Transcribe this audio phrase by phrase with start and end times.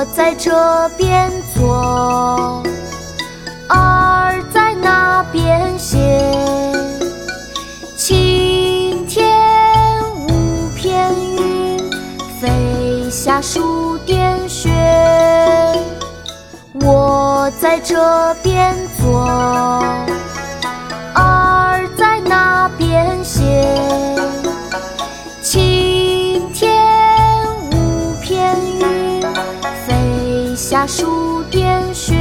[0.00, 2.62] 我在这边坐，
[3.68, 5.98] 儿在那边写。
[7.98, 9.30] 晴天
[10.26, 11.78] 无片云，
[12.40, 14.70] 飞下数点雪。
[16.80, 19.22] 我在这边坐，
[30.70, 32.14] 下数点雪。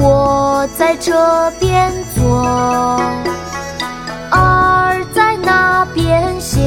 [0.00, 3.00] 我在这边坐，
[4.32, 6.58] 儿在那边写。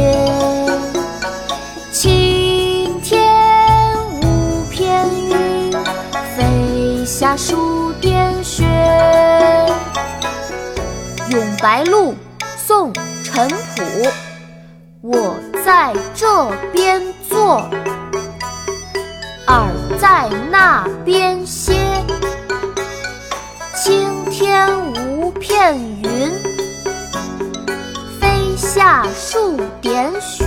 [1.92, 3.28] 晴天
[4.24, 5.72] 无片云，
[6.38, 8.64] 飞下数点雪。
[11.32, 12.14] 《咏白鹭》
[12.56, 12.94] 宋·
[13.26, 13.84] 陈普。
[15.02, 17.62] 我在这边坐，
[19.56, 21.74] 耳在那边歇。
[23.74, 26.30] 青天无片云，
[28.20, 30.46] 飞下数点雪。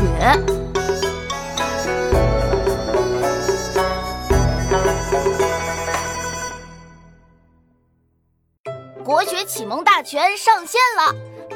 [9.02, 11.14] 国学启蒙大全上线了，